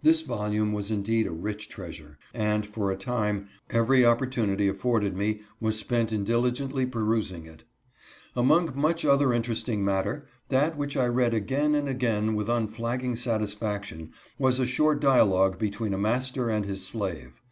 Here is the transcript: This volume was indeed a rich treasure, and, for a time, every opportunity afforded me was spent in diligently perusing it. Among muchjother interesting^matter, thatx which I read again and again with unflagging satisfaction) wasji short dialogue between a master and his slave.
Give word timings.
This 0.00 0.22
volume 0.22 0.70
was 0.72 0.92
indeed 0.92 1.26
a 1.26 1.32
rich 1.32 1.68
treasure, 1.68 2.18
and, 2.32 2.64
for 2.64 2.92
a 2.92 2.96
time, 2.96 3.48
every 3.68 4.06
opportunity 4.06 4.68
afforded 4.68 5.16
me 5.16 5.40
was 5.60 5.76
spent 5.76 6.12
in 6.12 6.22
diligently 6.22 6.86
perusing 6.86 7.46
it. 7.46 7.64
Among 8.36 8.66
muchjother 8.76 9.30
interesting^matter, 9.30 10.22
thatx 10.50 10.76
which 10.76 10.96
I 10.96 11.06
read 11.06 11.34
again 11.34 11.74
and 11.74 11.88
again 11.88 12.36
with 12.36 12.48
unflagging 12.48 13.16
satisfaction) 13.16 14.12
wasji 14.40 14.66
short 14.66 15.00
dialogue 15.00 15.58
between 15.58 15.94
a 15.94 15.98
master 15.98 16.48
and 16.48 16.64
his 16.64 16.86
slave. 16.86 17.42